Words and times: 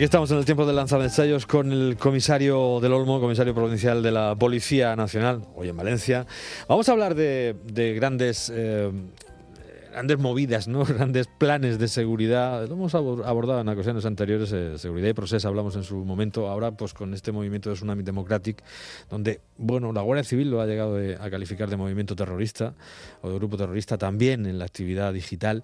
Aquí 0.00 0.06
estamos 0.06 0.30
en 0.30 0.38
el 0.38 0.46
tiempo 0.46 0.64
de 0.64 0.80
ensayos 0.80 1.44
con 1.44 1.70
el 1.72 1.98
comisario 1.98 2.80
del 2.80 2.94
Olmo, 2.94 3.20
comisario 3.20 3.54
provincial 3.54 4.02
de 4.02 4.10
la 4.10 4.34
Policía 4.34 4.96
Nacional, 4.96 5.42
hoy 5.54 5.68
en 5.68 5.76
Valencia. 5.76 6.26
Vamos 6.68 6.88
a 6.88 6.92
hablar 6.92 7.14
de, 7.14 7.54
grandes 7.96 8.50
eh, 8.54 8.90
grandes 9.92 10.18
movidas, 10.18 10.68
¿no? 10.68 10.84
grandes 10.86 11.26
planes 11.26 11.78
de 11.78 11.86
seguridad. 11.86 12.66
Lo 12.66 12.76
hemos 12.76 12.94
abordado 12.94 13.60
en 13.60 13.68
ocasiones 13.68 14.06
anteriores, 14.06 14.50
eh, 14.52 14.78
seguridad 14.78 15.08
y 15.08 15.12
proceso, 15.12 15.46
hablamos 15.48 15.76
en 15.76 15.84
su 15.84 15.96
momento. 15.96 16.48
Ahora, 16.48 16.70
pues 16.70 16.94
con 16.94 17.12
este 17.12 17.30
movimiento 17.30 17.68
de 17.68 17.76
Tsunami 17.76 18.02
Democratic, 18.02 18.62
donde, 19.10 19.42
bueno, 19.58 19.92
la 19.92 20.00
Guardia 20.00 20.24
Civil 20.24 20.50
lo 20.50 20.62
ha 20.62 20.66
llegado 20.66 20.96
a 20.96 21.28
calificar 21.28 21.68
de 21.68 21.76
movimiento 21.76 22.16
terrorista 22.16 22.72
o 23.20 23.28
de 23.28 23.34
grupo 23.34 23.58
terrorista 23.58 23.98
también 23.98 24.46
en 24.46 24.58
la 24.58 24.64
actividad 24.64 25.12
digital. 25.12 25.62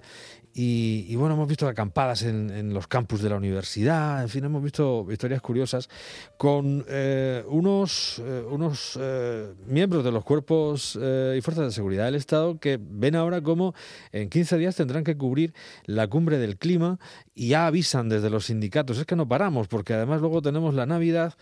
Y, 0.59 1.15
bueno, 1.17 1.35
hemos 1.35 1.49
visto 1.49 1.69
acampadas 1.69 2.23
en, 2.23 2.73
los 2.73 2.87
campus 2.87 3.21
de 3.21 3.29
la 3.29 3.37
universidad, 3.37 4.23
en 4.23 4.31
fin, 4.31 4.45
hemos 4.45 4.63
visto 4.63 5.07
historias 5.11 5.43
curiosas 5.43 5.91
con 6.39 6.83
eh, 6.89 7.45
unos, 7.49 8.23
eh, 8.25 8.43
unos 8.49 8.99
miembros 9.67 10.03
de 10.03 10.13
los 10.13 10.25
cuerpos 10.25 10.97
y 10.97 11.41
fuerzas 11.43 11.67
de 11.67 11.73
seguridad 11.73 12.07
del 12.07 12.15
Estado 12.15 12.59
que 12.59 12.79
ven 12.81 13.17
ahora 13.17 13.43
cómo 13.43 13.75
en 14.13 14.31
15 14.31 14.57
días 14.57 14.77
tendrán 14.77 15.05
que 15.05 15.17
cubrir 15.17 15.53
la 15.85 16.09
cumbre 16.09 16.39
del 16.39 16.57
clima 16.57 16.99
y 17.35 17.49
ya 17.49 17.67
avisan 17.67 18.09
desde 18.09 18.31
los 18.31 18.47
sindicatos. 18.47 18.99
Es 18.99 19.05
que 19.05 19.15
no 19.15 19.29
paramos, 19.29 19.69
porque 19.69 19.93
además 19.93 20.21
luego 20.21 20.41
tenemos 20.41 20.75
la 20.75 20.87
Navidad, 20.87 21.35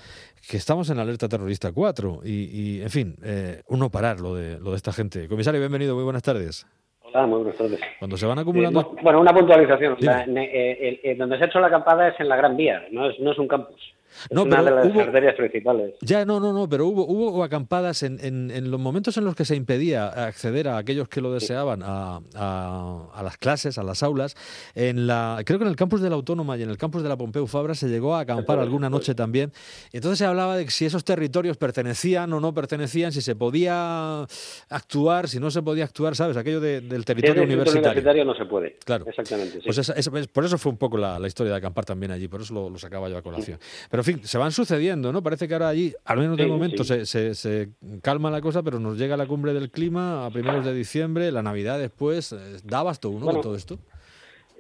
que 0.49 0.57
estamos 0.57 0.91
en 0.91 0.99
alerta 0.99 1.29
terrorista 1.29 1.73
4. 1.73 2.23
Y, 2.25 2.81
en 2.83 2.91
fin, 2.91 3.17
eh, 3.23 3.63
uno 3.69 3.91
parar 3.91 4.21
lo 4.21 4.35
de, 4.35 4.59
lo 4.59 4.73
de 4.73 4.77
esta 4.77 4.93
gente. 4.93 5.29
Comisario, 5.29 5.61
bienvenido, 5.61 5.95
muy 5.95 6.05
buenas 6.05 6.23
tardes. 6.23 6.67
Hola, 7.15 7.27
muy 7.29 7.39
buenas 7.39 7.57
tardes. 7.57 7.81
Cuando 8.01 8.17
se 8.17 8.27
van 8.27 8.41
acumulando... 8.41 8.81
Eh, 8.81 9.01
bueno, 9.03 9.21
una 9.21 9.33
puntualización. 9.33 9.97
Eh, 10.01 11.15
donde 11.17 11.39
se 11.39 11.45
ha 11.45 11.47
hecho 11.47 11.61
la 11.61 11.69
acampada 11.69 12.09
es 12.09 12.19
en 12.19 12.29
la 12.29 12.37
Gran 12.37 12.57
Vía, 12.57 12.85
no 12.91 13.09
es, 13.09 13.19
no 13.21 13.31
es 13.31 13.39
un 13.39 13.47
campus 13.47 13.95
no, 14.31 14.45
una 14.45 14.63
de 14.63 14.71
las 14.71 14.97
arterias 14.97 15.35
principales. 15.35 15.95
Ya, 16.01 16.25
no, 16.25 16.41
no, 16.41 16.53
no, 16.53 16.69
pero 16.69 16.87
hubo, 16.87 17.07
hubo 17.07 17.43
acampadas 17.43 18.03
en, 18.03 18.19
en, 18.23 18.71
los 18.71 18.81
momentos 18.81 19.17
en 19.17 19.25
los 19.25 19.35
que 19.35 19.45
se 19.45 19.57
impedía 19.57 20.07
acceder 20.07 20.69
a 20.69 20.79
aquellos 20.79 21.09
que 21.09 21.21
lo 21.21 21.33
deseaban 21.33 21.83
a, 21.83 22.21
a, 22.35 23.23
las 23.23 23.37
clases, 23.39 23.79
a 23.79 23.83
las 23.83 24.03
aulas. 24.03 24.37
En 24.75 25.07
la, 25.07 25.43
creo 25.45 25.59
que 25.59 25.65
en 25.65 25.71
el 25.71 25.77
campus 25.77 26.01
de 26.01 26.11
la 26.11 26.17
Autónoma 26.17 26.57
y 26.57 26.63
en 26.63 26.71
el 26.71 26.79
campus 26.79 27.03
de 27.03 27.09
la 27.09 27.17
Pompeu 27.17 27.47
Fabra 27.47 27.75
se 27.75 27.89
llegó 27.89 28.15
a 28.15 28.21
acampar 28.21 28.59
alguna 28.59 28.91
noche 28.91 29.15
también. 29.15 29.53
Entonces 29.93 30.19
se 30.19 30.27
hablaba 30.27 30.57
de 30.57 30.69
si 30.71 30.85
esos 30.85 31.05
territorios 31.05 31.57
pertenecían 31.57 32.33
o 32.33 32.41
no 32.41 32.55
pertenecían, 32.55 33.13
si 33.13 33.21
se 33.21 33.37
podía 33.37 34.27
actuar, 34.69 35.29
si 35.29 35.41
no 35.41 35.51
se 35.51 35.63
podía 35.63 35.85
actuar, 35.85 36.17
¿sabes? 36.17 36.37
Aquello 36.37 36.61
del 36.61 37.05
territorio 37.05 37.43
universitario. 37.43 37.89
universitario 37.89 38.25
no 38.25 38.35
se 38.35 38.45
puede. 38.45 38.77
Claro. 38.85 39.07
Exactamente. 39.09 39.61
Pues 39.65 40.29
por 40.29 40.45
eso 40.45 40.59
fue 40.59 40.73
un 40.73 40.79
poco 40.79 40.97
la, 40.97 41.25
historia 41.27 41.53
de 41.53 41.59
acampar 41.59 41.85
también 41.85 42.13
allí, 42.13 42.29
por 42.29 42.43
eso 42.43 42.55
lo, 42.71 42.79
sacaba 42.79 43.09
yo 43.09 43.17
a 43.17 43.23
colación. 43.23 43.59
Pero 43.91 44.04
en 44.07 44.17
fin, 44.17 44.25
se 44.27 44.37
van 44.37 44.53
sucediendo, 44.53 45.13
¿no? 45.13 45.23
Parece 45.23 45.49
que 45.49 45.55
ahora 45.55 45.69
allí, 45.69 45.95
al 46.05 46.19
menos 46.19 46.37
de 46.37 46.47
momento, 46.47 46.85
se, 46.85 47.07
se, 47.07 47.69
calma 48.03 48.31
la 48.31 48.43
cosa, 48.43 48.63
pero 48.63 48.79
nos 48.79 48.99
llega 48.99 49.17
la 49.17 49.25
cumbre 49.25 49.55
del 49.55 49.71
clima 49.71 50.27
a 50.27 50.31
primeros 50.31 50.63
de 50.63 50.75
diciembre, 50.75 51.33
la 51.33 51.43
Navidad 51.43 51.79
después. 51.79 52.33
Eh, 52.33 52.61
¿Da 52.65 52.81
abasto 52.81 53.09
uno 53.09 53.25
con 53.25 53.41
todo 53.41 53.57
esto? 53.57 53.79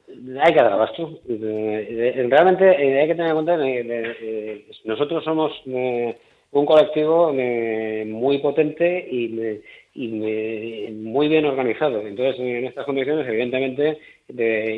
Hay 0.08 0.54
que 0.54 0.62
dar 0.62 0.72
abasto. 0.72 1.20
Realmente 1.28 2.64
eh, 2.64 3.02
hay 3.02 3.06
que 3.06 3.14
tener 3.14 3.28
en 3.28 3.34
cuenta 3.34 3.58
que 3.58 4.66
nosotros 4.84 5.22
somos 5.22 5.52
eh, 5.66 6.16
un 6.52 6.64
colectivo 6.64 7.34
muy 7.34 8.38
potente 8.38 9.06
y, 9.10 10.90
muy 10.90 11.28
bien 11.28 11.44
organizado. 11.44 12.00
Entonces, 12.06 12.40
en 12.40 12.64
estas 12.64 12.86
condiciones, 12.86 13.28
evidentemente, 13.28 13.98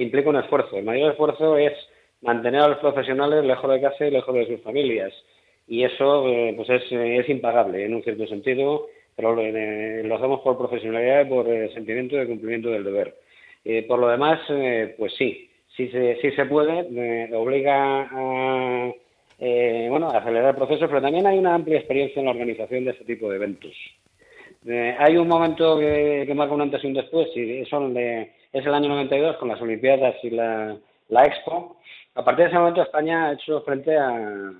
implica 0.00 0.30
un 0.30 0.36
esfuerzo. 0.36 0.76
El 0.76 0.84
mayor 0.84 1.12
esfuerzo 1.12 1.56
es 1.56 1.72
mantener 2.22 2.62
a 2.62 2.68
los 2.68 2.78
profesionales 2.78 3.44
lejos 3.44 3.70
de 3.70 3.80
casa 3.80 4.06
y 4.06 4.10
lejos 4.10 4.34
de 4.34 4.46
sus 4.46 4.60
familias. 4.62 5.12
Y 5.68 5.84
eso 5.84 6.28
eh, 6.28 6.54
pues 6.56 6.68
es, 6.70 6.82
es, 6.90 7.28
impagable 7.28 7.84
en 7.84 7.94
un 7.94 8.02
cierto 8.02 8.26
sentido, 8.26 8.86
pero 9.16 9.34
lo, 9.34 9.42
eh, 9.42 10.08
hacemos 10.14 10.40
por 10.40 10.58
profesionalidad 10.58 11.26
y 11.26 11.28
por 11.28 11.48
eh, 11.48 11.72
sentimiento 11.74 12.16
de 12.16 12.26
cumplimiento 12.26 12.70
del 12.70 12.84
deber. 12.84 13.14
por 13.88 13.98
lo 13.98 14.08
demás, 14.08 14.40
pues 14.96 15.12
sí, 15.16 15.50
sí 15.76 15.88
se, 15.88 16.16
sí 16.20 16.30
se 16.32 16.44
puede, 16.46 17.34
obliga 17.34 18.02
a, 18.02 18.92
bueno, 19.88 20.10
a 20.10 20.18
acelerar 20.18 20.50
el 20.50 20.56
proceso, 20.56 20.86
pero 20.86 21.02
también 21.02 21.26
hay 21.26 21.38
una 21.38 21.54
amplia 21.54 21.78
experiencia 21.78 22.20
en 22.20 22.26
la 22.26 22.32
organización 22.32 22.84
de 22.84 22.92
este 22.92 23.04
tipo 23.04 23.28
de 23.28 23.36
eventos. 23.36 23.74
hay 24.98 25.16
un 25.16 25.26
momento 25.26 25.80
que, 25.80 26.32
marca 26.36 26.54
un 26.54 26.62
antes 26.62 26.84
y 26.84 26.86
un 26.86 26.94
después, 26.94 27.28
y 27.36 27.64
son 27.64 27.92
de, 27.92 28.30
es 28.52 28.64
el 28.64 28.74
año 28.74 28.88
92 28.88 29.36
con 29.38 29.48
las 29.48 29.60
Olimpiadas 29.60 30.14
y 30.22 30.30
la, 30.30 30.76
la 31.08 31.24
Expo, 31.24 31.76
a 32.16 32.24
partir 32.24 32.44
de 32.44 32.48
ese 32.48 32.58
momento 32.58 32.82
España 32.82 33.26
ha 33.26 33.32
hecho 33.34 33.60
frente 33.60 33.96
a, 33.96 34.52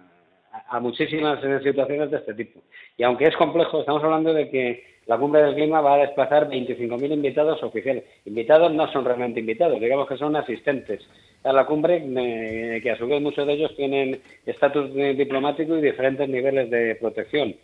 muchísimas 0.81 1.41
situaciones 1.63 2.11
de 2.11 2.17
este 2.17 2.35
tipo. 2.35 2.61
Y 2.97 3.03
aunque 3.03 3.25
es 3.25 3.37
complejo, 3.37 3.81
estamos 3.81 4.03
hablando 4.03 4.33
de 4.33 4.49
que 4.49 4.85
la 5.07 5.19
cumbre 5.19 5.43
del 5.43 5.55
clima 5.55 5.81
va 5.81 5.95
a 5.95 5.99
desplazar 5.99 6.49
25.000 6.49 7.13
invitados 7.13 7.63
oficiales. 7.63 8.05
Invitados 8.25 8.73
no 8.73 8.91
son 8.91 9.05
realmente 9.05 9.41
invitados, 9.41 9.81
digamos 9.81 10.09
que 10.09 10.17
son 10.17 10.35
asistentes 10.35 11.03
a 11.45 11.53
la 11.53 11.67
cumbre, 11.67 12.03
eh, 12.05 12.81
que 12.83 12.91
a 12.91 12.99
su 12.99 13.07
vez 13.07 13.23
muchos 13.23 13.47
de 13.47 13.53
ellos 13.53 13.77
tienen 13.77 14.21
estatus 14.45 14.93
diplomático 14.95 15.77
y 15.77 15.83
diferentes 15.83 16.29
niveles 16.29 16.71
de 16.71 16.97
protección, 16.97 17.55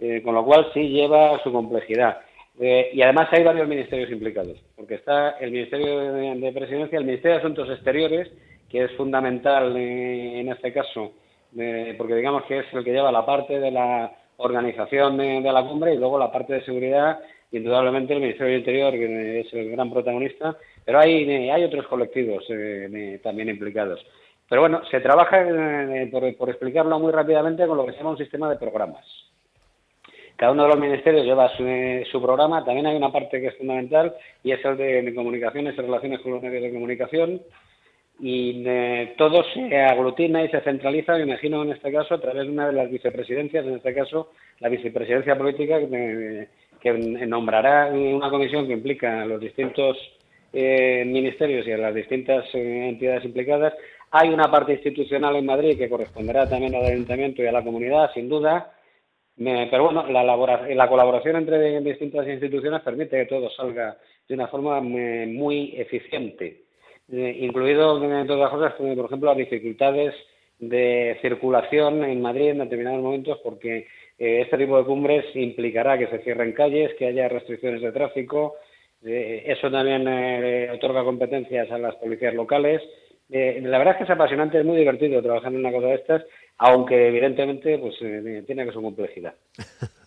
eh, 0.00 0.22
con 0.22 0.34
lo 0.34 0.44
cual 0.44 0.70
sí 0.72 0.88
lleva 0.88 1.42
su 1.42 1.52
complejidad. 1.52 2.18
Eh, 2.60 2.90
y 2.92 3.02
además 3.02 3.28
hay 3.32 3.42
varios 3.42 3.66
ministerios 3.66 4.10
implicados, 4.10 4.58
porque 4.76 4.94
está 4.94 5.30
el 5.40 5.50
Ministerio 5.50 6.12
de 6.12 6.52
Presidencia, 6.52 6.98
el 6.98 7.06
Ministerio 7.06 7.36
de 7.36 7.40
Asuntos 7.40 7.70
Exteriores, 7.70 8.30
que 8.72 8.84
es 8.84 8.92
fundamental 8.92 9.76
en 9.76 10.48
este 10.48 10.72
caso, 10.72 11.12
porque 11.98 12.14
digamos 12.14 12.44
que 12.44 12.60
es 12.60 12.66
el 12.72 12.82
que 12.82 12.92
lleva 12.92 13.12
la 13.12 13.26
parte 13.26 13.60
de 13.60 13.70
la 13.70 14.10
organización 14.38 15.18
de, 15.18 15.42
la 15.42 15.62
cumbre 15.62 15.92
y 15.92 15.98
luego 15.98 16.18
la 16.18 16.32
parte 16.32 16.54
de 16.54 16.64
seguridad, 16.64 17.20
indudablemente 17.52 18.14
el 18.14 18.20
Ministerio 18.20 18.52
del 18.52 18.60
Interior, 18.60 18.92
que 18.94 19.40
es 19.40 19.52
el 19.52 19.70
gran 19.72 19.90
protagonista, 19.92 20.56
pero 20.86 21.00
hay, 21.00 21.50
hay 21.50 21.64
otros 21.64 21.86
colectivos 21.86 22.44
eh, 22.48 23.20
también 23.22 23.50
implicados. 23.50 24.00
Pero 24.48 24.62
bueno, 24.62 24.82
se 24.90 25.00
trabaja, 25.00 25.42
eh, 25.42 26.08
por, 26.10 26.48
explicarlo 26.48 26.98
muy 26.98 27.12
rápidamente, 27.12 27.66
con 27.66 27.76
lo 27.76 27.84
que 27.84 27.92
se 27.92 27.98
llama 27.98 28.10
un 28.10 28.18
sistema 28.18 28.48
de 28.48 28.56
programas. 28.56 29.04
Cada 30.36 30.52
uno 30.52 30.62
de 30.62 30.70
los 30.70 30.78
ministerios 30.78 31.26
lleva 31.26 31.54
su, 31.56 31.64
su, 32.10 32.22
programa. 32.22 32.64
También 32.64 32.86
hay 32.86 32.96
una 32.96 33.12
parte 33.12 33.38
que 33.38 33.48
es 33.48 33.56
fundamental 33.56 34.14
y 34.42 34.50
es 34.50 34.64
el 34.64 34.76
de 34.76 35.14
comunicaciones 35.14 35.74
y 35.74 35.80
relaciones 35.80 36.20
con 36.20 36.32
los 36.32 36.42
medios 36.42 36.62
de 36.62 36.72
comunicación 36.72 37.42
y 38.20 38.62
eh, 38.66 39.14
todo 39.16 39.42
se 39.52 39.76
aglutina 39.80 40.44
y 40.44 40.48
se 40.48 40.60
centraliza, 40.60 41.16
me 41.16 41.22
imagino 41.22 41.62
en 41.62 41.72
este 41.72 41.92
caso, 41.92 42.14
a 42.14 42.20
través 42.20 42.44
de 42.44 42.52
una 42.52 42.68
de 42.68 42.72
las 42.72 42.90
vicepresidencias, 42.90 43.66
en 43.66 43.74
este 43.74 43.94
caso 43.94 44.30
la 44.60 44.68
vicepresidencia 44.68 45.36
política, 45.36 45.78
que, 45.80 46.92
nombrará 47.26 47.92
una 47.92 48.30
comisión 48.30 48.66
que 48.66 48.72
implica 48.72 49.22
a 49.22 49.24
los 49.24 49.40
distintos 49.40 49.96
eh, 50.52 51.04
ministerios 51.06 51.66
y 51.66 51.72
a 51.72 51.78
las 51.78 51.94
distintas 51.94 52.44
eh, 52.54 52.88
entidades 52.88 53.24
implicadas. 53.24 53.74
Hay 54.10 54.28
una 54.28 54.50
parte 54.50 54.74
institucional 54.74 55.36
en 55.36 55.46
Madrid 55.46 55.78
que 55.78 55.88
corresponderá 55.88 56.48
también 56.48 56.74
al 56.74 56.84
ayuntamiento 56.84 57.42
y 57.42 57.46
a 57.46 57.52
la 57.52 57.64
comunidad, 57.64 58.12
sin 58.12 58.28
duda. 58.28 58.72
pero 59.36 59.84
bueno, 59.84 60.06
la, 60.08 60.22
la 60.22 60.88
colaboración 60.88 61.36
entre 61.36 61.80
distintas 61.80 62.28
instituciones 62.28 62.82
permite 62.82 63.16
que 63.16 63.26
todo 63.26 63.48
salga 63.50 63.96
de 64.28 64.34
una 64.34 64.48
forma 64.48 64.80
muy 64.80 65.74
eficiente. 65.76 66.71
Eh, 67.10 67.38
incluido, 67.40 68.02
entre 68.02 68.34
otras 68.34 68.50
cosas, 68.50 68.74
por 68.74 69.06
ejemplo, 69.06 69.28
las 69.28 69.36
dificultades 69.36 70.14
de 70.58 71.18
circulación 71.20 72.04
en 72.04 72.22
Madrid 72.22 72.50
en 72.50 72.58
determinados 72.58 73.02
momentos, 73.02 73.38
porque 73.42 73.88
eh, 74.18 74.40
este 74.42 74.58
tipo 74.58 74.78
de 74.78 74.84
cumbres 74.84 75.24
implicará 75.34 75.98
que 75.98 76.06
se 76.06 76.20
cierren 76.20 76.52
calles, 76.52 76.92
que 76.98 77.06
haya 77.06 77.28
restricciones 77.28 77.82
de 77.82 77.92
tráfico. 77.92 78.54
Eh, 79.04 79.42
eso 79.46 79.70
también 79.70 80.06
otorga 80.70 81.02
competencias 81.02 81.70
a 81.70 81.78
las 81.78 81.96
policías 81.96 82.34
locales. 82.34 82.80
la 83.28 83.78
verdad 83.78 83.94
es 83.94 83.98
que 83.98 84.04
es 84.04 84.10
apasionante, 84.10 84.58
es 84.58 84.64
muy 84.64 84.76
divertido 84.76 85.22
trabajar 85.22 85.52
en 85.52 85.58
una 85.58 85.72
cosa 85.72 85.88
de 85.88 85.94
estas, 85.94 86.22
aunque 86.58 87.08
evidentemente 87.08 87.78
pues 87.78 87.96
tiene 88.46 88.64
que 88.64 88.72
su 88.72 88.80
complejidad. 88.80 89.34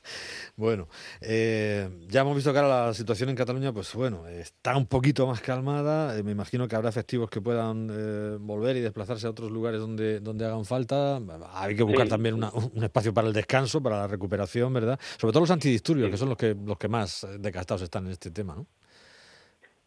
Bueno, 0.58 0.88
eh, 1.20 1.90
ya 2.08 2.22
hemos 2.22 2.34
visto 2.34 2.54
que 2.54 2.60
ahora 2.60 2.88
la 2.88 2.94
situación 2.94 3.30
en 3.30 3.36
Cataluña, 3.36 3.74
pues 3.74 3.94
bueno, 3.94 4.26
está 4.26 4.78
un 4.78 4.86
poquito 4.88 5.28
más 5.28 5.42
calmada. 5.42 6.18
Eh, 6.18 6.24
me 6.24 6.32
imagino 6.32 6.66
que 6.66 6.78
habrá 6.78 6.88
efectivos 6.88 7.30
que 7.30 7.42
puedan 7.42 7.90
eh, 7.92 8.38
volver 8.40 8.78
y 8.78 8.80
desplazarse 8.80 9.28
a 9.28 9.32
otros 9.32 9.52
lugares 9.52 9.82
donde, 9.82 10.22
donde 10.22 10.46
hagan 10.46 10.64
falta. 10.64 11.20
Hay 11.56 11.76
que 11.76 11.84
buscar 11.84 12.08
también 12.08 12.36
un 12.36 12.84
espacio 12.84 13.14
para 13.14 13.28
el 13.28 13.34
descanso, 13.34 13.84
para 13.84 13.98
la 13.98 14.08
recuperación, 14.08 14.74
¿verdad? 14.74 14.98
Sobre 15.20 15.34
todo 15.34 15.42
los 15.42 15.52
antidisturbios, 15.52 16.10
que 16.10 16.16
son 16.16 16.30
los 16.30 16.38
que, 16.38 16.56
los 16.56 16.78
que 16.78 16.88
más 16.88 17.28
desgastados 17.38 17.82
están 17.82 18.06
en 18.06 18.14
este 18.14 18.32
tema, 18.32 18.56
¿no? 18.56 18.66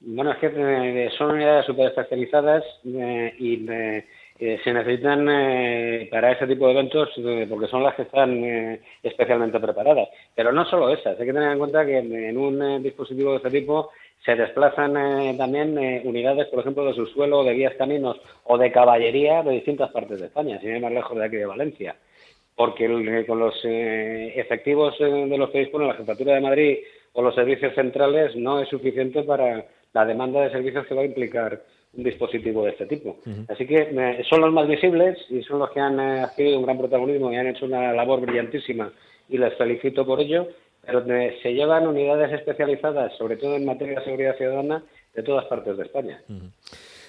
Bueno, 0.00 0.32
es 0.32 0.38
que 0.38 1.10
son 1.16 1.30
unidades 1.30 1.64
súper 1.64 1.88
especializadas 1.88 2.62
y 2.84 3.66
eh, 4.40 4.60
se 4.62 4.72
necesitan 4.72 5.26
eh, 5.28 6.08
para 6.10 6.30
ese 6.30 6.46
tipo 6.46 6.66
de 6.66 6.72
eventos 6.72 7.08
eh, 7.16 7.46
porque 7.48 7.66
son 7.66 7.82
las 7.82 7.94
que 7.96 8.02
están 8.02 8.78
especialmente 9.02 9.58
preparadas. 9.58 10.08
Pero 10.34 10.52
no 10.52 10.64
solo 10.64 10.90
esas, 10.90 11.18
hay 11.18 11.26
que 11.26 11.32
tener 11.32 11.50
en 11.50 11.58
cuenta 11.58 11.84
que 11.84 11.98
en, 11.98 12.38
un 12.38 12.82
dispositivo 12.82 13.32
de 13.32 13.38
este 13.38 13.50
tipo 13.50 13.90
se 14.24 14.36
desplazan 14.36 14.96
eh, 14.96 15.34
también 15.36 15.76
eh, 15.78 16.02
unidades, 16.04 16.46
por 16.48 16.60
ejemplo, 16.60 16.84
de 16.84 16.94
subsuelo, 16.94 17.42
de 17.42 17.54
vías 17.54 17.74
caminos 17.76 18.20
o 18.44 18.58
de 18.58 18.70
caballería 18.70 19.42
de 19.42 19.52
distintas 19.52 19.90
partes 19.90 20.20
de 20.20 20.26
España, 20.26 20.60
sin 20.60 20.76
ir 20.76 20.80
más 20.80 20.92
lejos 20.92 21.16
de 21.16 21.24
aquí 21.24 21.36
de 21.36 21.46
Valencia. 21.46 21.96
Porque 22.54 23.24
con 23.26 23.38
los 23.38 23.54
efectivos 23.64 24.98
de 24.98 25.38
los 25.38 25.50
que 25.50 25.60
dispone 25.60 25.86
la 25.86 25.94
Jefatura 25.94 26.34
de 26.34 26.40
Madrid 26.40 26.78
o 27.12 27.22
los 27.22 27.36
servicios 27.36 27.72
centrales 27.74 28.34
no 28.34 28.60
es 28.60 28.68
suficiente 28.68 29.22
para 29.22 29.64
la 29.92 30.04
demanda 30.04 30.40
de 30.40 30.50
servicios 30.50 30.84
que 30.86 30.94
va 30.94 31.02
a 31.02 31.06
implicar 31.06 31.62
un 31.94 32.04
dispositivo 32.04 32.64
de 32.64 32.70
este 32.70 32.86
tipo. 32.86 33.18
Así 33.48 33.66
que 33.66 33.88
eh, 33.90 34.24
son 34.28 34.40
los 34.40 34.52
más 34.52 34.68
visibles 34.68 35.18
y 35.30 35.42
son 35.42 35.58
los 35.58 35.70
que 35.70 35.80
han 35.80 35.98
eh, 35.98 36.20
adquirido 36.20 36.58
un 36.58 36.64
gran 36.64 36.78
protagonismo 36.78 37.32
y 37.32 37.36
han 37.36 37.46
hecho 37.46 37.64
una 37.64 37.92
labor 37.92 38.20
brillantísima 38.20 38.92
y 39.28 39.38
les 39.38 39.54
felicito 39.56 40.06
por 40.06 40.20
ello, 40.20 40.48
pero 40.84 41.04
eh, 41.12 41.38
se 41.42 41.52
llevan 41.54 41.86
unidades 41.86 42.32
especializadas, 42.32 43.16
sobre 43.16 43.36
todo 43.36 43.56
en 43.56 43.64
materia 43.64 43.98
de 43.98 44.04
seguridad 44.04 44.36
ciudadana, 44.36 44.82
de 45.14 45.22
todas 45.22 45.46
partes 45.46 45.76
de 45.76 45.84
España. 45.84 46.22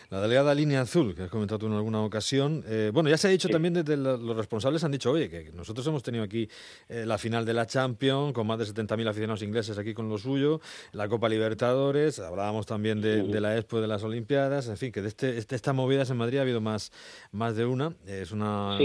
La 0.10 0.20
delegada 0.22 0.56
Línea 0.56 0.82
Azul, 0.82 1.14
que 1.14 1.22
has 1.22 1.30
comentado 1.30 1.60
tú 1.60 1.68
en 1.68 1.74
alguna 1.74 2.02
ocasión. 2.02 2.64
Eh, 2.68 2.90
bueno, 2.92 3.12
ya 3.12 3.18
se 3.18 3.28
ha 3.28 3.30
dicho 3.30 3.48
también 3.48 3.76
desde 3.76 3.96
los 3.96 4.36
responsables, 4.36 4.84
han 4.84 4.92
dicho, 4.92 5.12
oye, 5.12 5.30
que 5.30 5.52
nosotros 5.54 5.86
hemos 5.86 6.02
tenido 6.02 6.24
aquí 6.24 6.50
eh, 6.88 7.06
la 7.06 7.20
final 7.20 7.46
de 7.46 7.54
la 7.54 7.68
Champions, 7.68 8.34
con 8.34 8.48
más 8.48 8.58
de 8.58 8.66
70.000 8.66 9.08
aficionados 9.08 9.44
ingleses 9.44 9.78
aquí 9.78 9.94
con 9.94 10.10
lo 10.10 10.18
suyo, 10.18 10.62
la 10.94 11.08
Copa 11.08 11.30
Libertadores, 11.30 12.18
hablábamos 12.18 12.66
también 12.66 13.02
de, 13.02 13.40
la 13.40 13.56
Expo 13.56 13.82
de 13.82 13.88
las 13.88 14.04
Olimpiadas, 14.04 14.68
en 14.68 14.78
fin, 14.78 14.92
que 14.92 15.04
de, 15.04 15.10
este, 15.10 15.38
este 15.38 15.56
esta 15.56 15.74
movidas 15.74 16.10
en 16.10 16.18
Madrid 16.18 16.40
ha 16.40 16.42
habido 16.42 16.60
más, 16.60 16.92
más 17.32 17.56
de 17.56 17.66
una. 17.66 17.94
Es 18.08 18.32
una, 18.32 18.80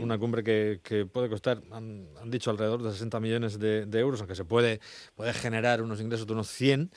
una 0.00 0.18
cumbre 0.18 0.42
que, 0.42 0.80
que, 0.82 1.06
puede 1.06 1.28
costar, 1.28 1.62
han, 1.70 2.08
dicho, 2.26 2.50
alrededor 2.50 2.82
de 2.82 2.90
60 2.90 3.20
millones 3.20 3.60
de, 3.60 3.86
euros, 3.92 4.20
aunque 4.20 4.34
se 4.34 4.44
puede, 4.44 4.80
puede 5.14 5.32
generar 5.32 5.80
unos 5.80 6.00
ingresos 6.00 6.26
de 6.26 6.32
unos 6.32 6.48
100. 6.48 6.90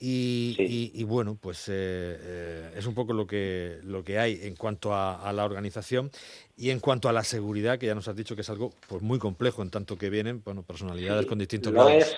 Y, 0.00 0.56
y, 0.92 1.04
bueno, 1.04 1.38
pues 1.40 1.66
eh, 1.68 2.72
es 2.74 2.84
un 2.84 2.94
poco 2.94 3.11
lo 3.12 3.26
que, 3.26 3.78
lo 3.84 4.04
que 4.04 4.18
hay 4.18 4.40
en 4.42 4.56
cuanto 4.56 4.94
a, 4.94 5.32
la 5.32 5.44
organización 5.44 6.10
y 6.56 6.70
en 6.70 6.80
cuanto 6.80 7.08
a 7.08 7.12
la 7.12 7.22
seguridad, 7.22 7.78
que 7.78 7.86
ya 7.86 7.94
nos 7.94 8.08
has 8.08 8.16
dicho 8.16 8.34
que 8.34 8.42
es 8.42 8.50
algo 8.50 8.70
pues 8.88 9.02
muy 9.02 9.18
complejo 9.18 9.62
en 9.62 9.70
tanto 9.70 9.96
que 9.96 10.10
vienen 10.10 10.42
bueno, 10.44 10.62
personalidades 10.62 11.26
con 11.26 11.38
distintos 11.38 11.72
lo 11.72 11.88
Es, 11.88 12.16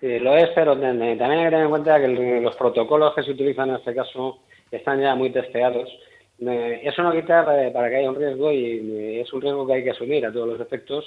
lo 0.00 0.36
es, 0.36 0.50
pero 0.54 0.72
también 0.72 1.02
hay 1.02 1.14
que 1.16 1.24
tener 1.24 1.54
en 1.54 1.70
cuenta 1.70 2.00
que 2.00 2.08
los 2.08 2.56
protocolos 2.56 3.14
que 3.14 3.22
se 3.22 3.30
utilizan 3.30 3.70
en 3.70 3.76
este 3.76 3.94
caso 3.94 4.38
están 4.70 5.00
ya 5.00 5.14
muy 5.14 5.30
testeados. 5.30 5.88
Eso 6.38 7.02
no 7.02 7.12
quita 7.12 7.44
para 7.44 7.88
que 7.88 7.96
haya 7.96 8.10
un 8.10 8.16
riesgo 8.16 8.52
y 8.52 9.20
es 9.20 9.32
un 9.32 9.40
riesgo 9.40 9.66
que 9.66 9.74
hay 9.74 9.84
que 9.84 9.92
asumir 9.92 10.26
a 10.26 10.32
todos 10.32 10.48
los 10.48 10.60
efectos 10.60 11.04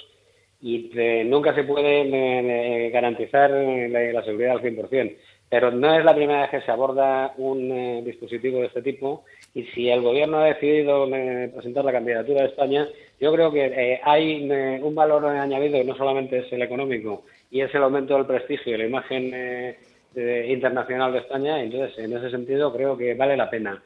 y 0.60 0.90
nunca 1.26 1.54
se 1.54 1.64
puede 1.64 2.90
garantizar 2.90 3.50
la, 3.50 4.12
la 4.12 4.24
seguridad 4.24 4.52
al 4.52 4.62
100%. 4.62 5.16
Pero 5.50 5.72
no 5.72 5.92
es 5.92 6.04
la 6.04 6.14
primera 6.14 6.42
vez 6.42 6.50
que 6.50 6.60
se 6.60 6.70
aborda 6.70 7.34
un 7.36 7.72
eh, 7.72 8.02
dispositivo 8.04 8.60
de 8.60 8.66
este 8.66 8.82
tipo 8.82 9.24
y 9.52 9.64
si 9.64 9.90
el 9.90 10.00
Gobierno 10.00 10.38
ha 10.38 10.44
decidido 10.44 11.12
eh, 11.12 11.50
presentar 11.52 11.84
la 11.84 11.90
candidatura 11.90 12.42
de 12.42 12.48
España, 12.50 12.88
yo 13.18 13.32
creo 13.32 13.50
que 13.50 13.66
eh, 13.66 14.00
hay 14.04 14.48
un 14.80 14.94
valor 14.94 15.26
añadido, 15.26 15.82
no 15.82 15.96
solamente 15.96 16.38
es 16.38 16.52
el 16.52 16.62
económico, 16.62 17.24
y 17.50 17.62
es 17.62 17.74
el 17.74 17.82
aumento 17.82 18.14
del 18.14 18.26
prestigio 18.26 18.76
y 18.76 18.78
la 18.78 18.86
imagen 18.86 19.76
internacional 20.14 21.12
de 21.12 21.18
España. 21.18 21.60
Entonces, 21.60 21.98
en 21.98 22.16
ese 22.16 22.30
sentido, 22.30 22.72
creo 22.72 22.96
que 22.96 23.14
vale 23.14 23.36
la 23.36 23.50
pena 23.50 23.82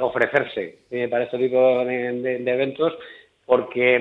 ofrecerse 0.00 0.78
para 1.10 1.24
este 1.24 1.38
tipo 1.38 1.84
de 1.84 2.36
eventos 2.36 2.94
porque 3.44 3.98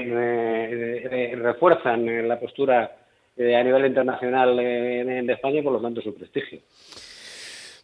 refuerzan 1.36 2.28
la 2.28 2.40
postura 2.40 3.01
eh, 3.42 3.56
a 3.56 3.64
nivel 3.64 3.86
internacional 3.86 4.60
en, 4.60 5.30
España 5.30 5.60
y 5.60 5.62
por 5.64 5.74
lo 5.74 5.82
tanto 5.82 6.02
su 6.02 6.14
prestigio. 6.14 6.60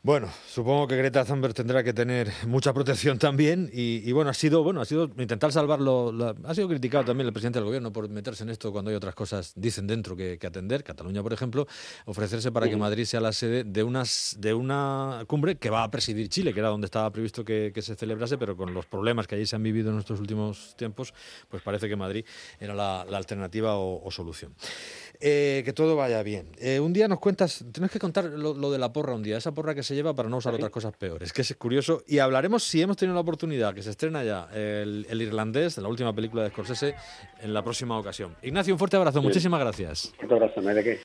Bueno, 0.08 0.30
supongo 0.48 0.88
que 0.88 0.96
Greta 0.96 1.26
Thunberg 1.26 1.54
tendrá 1.54 1.84
que 1.84 1.92
tener 1.92 2.30
mucha 2.46 2.72
protección 2.72 3.18
también 3.18 3.70
y, 3.74 4.10
bueno, 4.14 4.30
ha 4.30 4.34
sido 4.34 4.64
bueno, 4.64 4.80
ha 4.80 4.86
sido 4.86 5.12
intentar 5.18 5.52
salvarlo, 5.52 6.14
ha 6.46 6.56
sido 6.56 6.70
criticado 6.70 7.04
también 7.04 7.28
el 7.28 7.34
presidente 7.34 7.60
del 7.60 7.66
gobierno 7.66 7.92
por 7.92 8.08
meterse 8.08 8.44
en 8.44 8.50
esto 8.52 8.72
cuando 8.72 8.90
hay 8.90 8.96
otras 8.96 9.16
cosas 9.16 9.52
dicen 9.58 9.86
dentro 9.86 10.16
que, 10.16 10.40
atender, 10.42 10.86
Cataluña 10.86 11.22
por 11.24 11.34
ejemplo, 11.34 11.68
ofrecerse 12.06 12.54
para 12.54 12.70
que 12.70 12.78
Madrid 12.78 13.04
sea 13.04 13.20
la 13.20 13.34
sede 13.34 13.66
de 13.66 13.84
unas 13.84 14.38
de 14.40 14.54
una 14.54 15.26
cumbre 15.28 15.56
que 15.56 15.70
va 15.70 15.84
a 15.84 15.92
presidir 15.92 16.30
Chile, 16.30 16.54
que 16.54 16.60
era 16.62 16.70
donde 16.70 16.86
estaba 16.86 17.12
previsto 17.12 17.44
que, 17.44 17.74
se 17.78 17.96
celebrase, 17.96 18.38
pero 18.38 18.56
con 18.56 18.74
los 18.74 18.86
problemas 18.86 19.28
que 19.28 19.36
allí 19.36 19.46
se 19.46 19.58
han 19.58 19.64
vivido 19.64 19.92
en 19.92 20.00
estos 20.00 20.22
últimos 20.22 20.74
tiempos, 20.78 21.14
pues 21.50 21.62
parece 21.64 21.90
que 21.90 21.98
Madrid 21.98 22.24
era 22.62 22.74
la, 22.74 23.02
alternativa 23.02 23.76
o, 23.78 24.10
solución. 24.10 24.54
Eh, 25.20 25.64
que 25.66 25.74
todo 25.74 25.96
vaya 25.96 26.22
bien. 26.22 26.50
Eh, 26.60 26.80
un 26.80 26.94
día 26.94 27.08
nos 27.08 27.20
cuentas, 27.20 27.66
tienes 27.72 27.90
que 27.90 28.00
contar 28.00 28.26
lo, 28.26 28.54
lo 28.54 28.72
de 28.72 28.78
la 28.78 28.94
porra 28.94 29.16
un 29.16 29.24
día, 29.24 29.38
esa 29.38 29.52
porra 29.52 29.74
que 29.74 29.82
se 29.82 29.96
lleva 29.96 30.14
para 30.14 30.30
no 30.30 30.38
usar 30.38 30.54
otras 30.54 30.70
cosas 30.70 30.94
peores. 30.96 31.34
Que 31.34 31.42
es 31.42 31.56
curioso. 31.56 32.04
Y 32.08 32.20
hablaremos, 32.20 32.64
si 32.64 32.82
hemos 32.82 32.98
tenido 32.98 33.16
la 33.16 33.22
oportunidad, 33.22 33.74
que 33.74 33.82
se 33.82 33.90
estrena 33.90 34.24
ya 34.24 34.48
el, 34.54 35.08
el 35.10 35.22
irlandés, 35.22 35.78
la 35.80 35.88
última 35.88 36.14
película 36.14 36.44
de 36.44 36.50
Scorsese, 36.50 36.96
en 37.42 37.54
la 37.54 37.64
próxima 37.64 37.98
ocasión. 37.98 38.36
Ignacio, 38.44 38.74
un 38.74 38.78
fuerte 38.80 38.98
abrazo. 38.98 39.22
Muchísimas 39.22 39.60
gracias. 39.60 40.14
Un 40.24 40.34
abrazo, 40.34 40.62
¿no 40.62 40.74
de 40.74 40.84
qué? 40.84 40.96